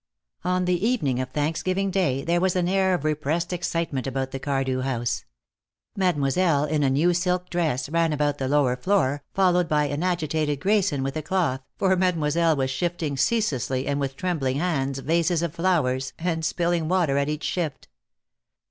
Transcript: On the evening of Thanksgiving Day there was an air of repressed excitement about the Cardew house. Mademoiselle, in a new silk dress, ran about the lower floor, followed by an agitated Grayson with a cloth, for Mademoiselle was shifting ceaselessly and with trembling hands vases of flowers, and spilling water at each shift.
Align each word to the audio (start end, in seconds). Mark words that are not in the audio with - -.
On 0.43 0.65
the 0.65 0.83
evening 0.83 1.19
of 1.19 1.29
Thanksgiving 1.29 1.91
Day 1.91 2.23
there 2.23 2.41
was 2.41 2.55
an 2.55 2.67
air 2.67 2.95
of 2.95 3.03
repressed 3.05 3.53
excitement 3.53 4.07
about 4.07 4.31
the 4.31 4.39
Cardew 4.39 4.81
house. 4.81 5.25
Mademoiselle, 5.95 6.63
in 6.65 6.81
a 6.81 6.89
new 6.89 7.13
silk 7.13 7.51
dress, 7.51 7.87
ran 7.87 8.11
about 8.11 8.39
the 8.39 8.47
lower 8.47 8.75
floor, 8.75 9.21
followed 9.35 9.69
by 9.69 9.85
an 9.85 10.01
agitated 10.01 10.59
Grayson 10.59 11.03
with 11.03 11.17
a 11.17 11.21
cloth, 11.21 11.61
for 11.77 11.95
Mademoiselle 11.95 12.55
was 12.55 12.71
shifting 12.71 13.15
ceaselessly 13.15 13.85
and 13.85 13.99
with 13.99 14.15
trembling 14.15 14.57
hands 14.57 14.97
vases 14.97 15.43
of 15.43 15.53
flowers, 15.53 16.13
and 16.17 16.43
spilling 16.43 16.87
water 16.87 17.19
at 17.19 17.29
each 17.29 17.43
shift. 17.43 17.87